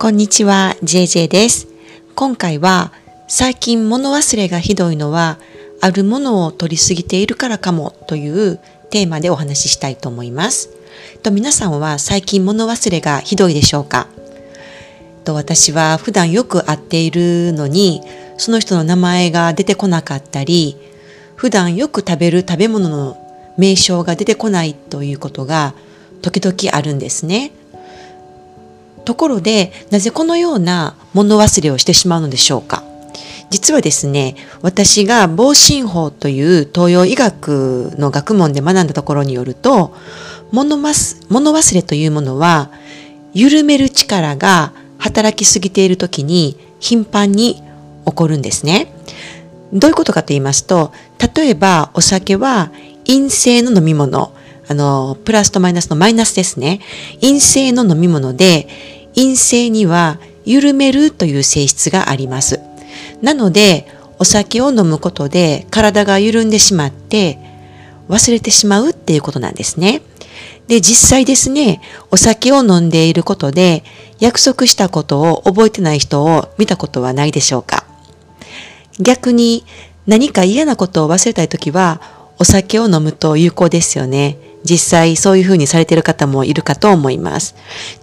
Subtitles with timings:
[0.00, 1.68] こんにちは、JJ です。
[2.14, 2.90] 今回は
[3.28, 5.38] 最近物忘れがひどいのは
[5.82, 8.58] あるものを取りすぎているからかもという
[8.88, 10.70] テーマでお話ししたいと思います。
[11.22, 14.06] と皆さんは最近物忘れがひどいでしょうか？
[15.24, 18.00] と私は普段よく会っているのに
[18.38, 20.78] その人の名前が出てこなかったり
[21.36, 23.18] 普段よく食べる食べ物の
[23.58, 25.74] 名称が出てこないということが
[26.22, 27.52] 時々あるんですね。
[29.10, 32.84] ところでなぜこのような物忘れをしてしまうのでしょうか？
[33.50, 39.96] 実はですね私が防振法という東洋医学の学問で学んだところによると
[40.52, 42.70] 物忘れというものは
[43.34, 47.56] 緩める力が働きすぎている時に頻繁に
[48.06, 48.94] 起こるんですね。
[49.72, 50.92] どういうことかと言いますと
[51.34, 52.70] 例えばお酒は
[53.08, 54.32] 陰性の飲み物
[54.68, 56.78] あの、プラスとマイナスのマイナスですね。
[57.20, 58.68] 陰性の飲み物で、
[59.14, 62.60] 陰性には緩めるという性質があります。
[63.22, 63.86] なので、
[64.18, 67.38] お酒を飲むことで体が緩んでしまって
[68.08, 70.02] 忘れてしまうっていうことなんですね。
[70.68, 73.82] で、実際ですね、お酒を飲んでいることで
[74.18, 77.86] 約束したことを覚えてない人を見たことはないでしょうか
[79.00, 79.64] 逆に
[80.06, 82.00] 何か嫌なことを忘れたいときは
[82.38, 84.36] お酒を飲むと有効ですよね。
[84.64, 87.54] 実際そういうふうにされている方もいるかと思います。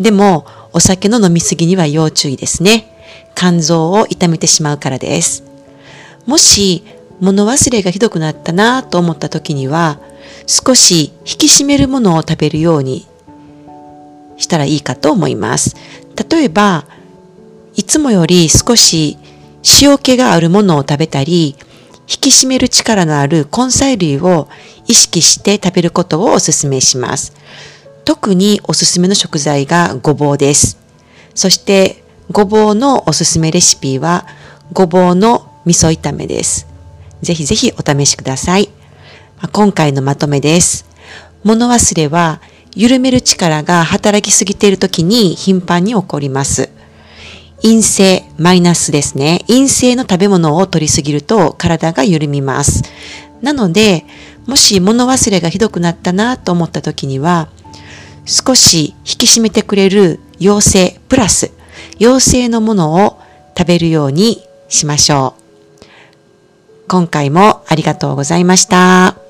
[0.00, 2.92] でも、お酒の飲みすぎには要注意ですね。
[3.34, 5.44] 肝臓を痛めてしまうからです。
[6.26, 6.82] もし、
[7.20, 9.98] 物忘れがひどくなったなと思った時には、
[10.46, 13.06] 少し引き締めるものを食べるように
[14.36, 15.76] したらいいかと思います。
[16.30, 16.84] 例えば、
[17.74, 19.18] いつもより少し
[19.80, 21.56] 塩気があるものを食べたり、
[22.08, 24.48] 引き締める力のある根菜類を
[24.86, 27.32] 意識して食べることをお勧めします。
[28.04, 30.78] 特におすすめの食材がごぼうです。
[31.34, 34.26] そしてごぼうのおすすめレシピは
[34.72, 36.66] ごぼうの味噌炒めです。
[37.22, 38.68] ぜひぜひお試しください。
[39.52, 40.86] 今回のまとめです。
[41.42, 42.40] 物忘れは
[42.74, 46.70] 緩める力が働きすぎている時に頻繁に起こります。
[47.62, 49.44] 陰性、マイナスですね。
[49.48, 52.82] 陰性の食べ物を取りすぎると体が緩みます。
[53.42, 54.04] なので、
[54.46, 57.48] もし物忘れがひどくなったなと思った時には、
[58.24, 61.52] 少し引き締めてくれる陽性プラス
[61.98, 63.20] 陽性のものを
[63.56, 65.42] 食べるようにしましょう。
[66.88, 69.25] 今回もありがとうございました。